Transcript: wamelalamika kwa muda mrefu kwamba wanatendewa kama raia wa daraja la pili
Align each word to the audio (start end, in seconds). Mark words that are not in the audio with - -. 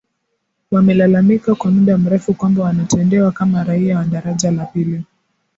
wamelalamika 0.71 1.55
kwa 1.55 1.71
muda 1.71 1.97
mrefu 1.97 2.33
kwamba 2.33 2.63
wanatendewa 2.63 3.31
kama 3.31 3.63
raia 3.63 3.97
wa 3.97 4.03
daraja 4.05 4.51
la 4.51 4.65
pili 4.65 5.03